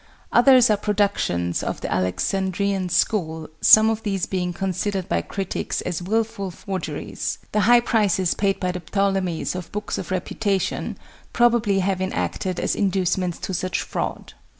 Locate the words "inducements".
12.73-13.37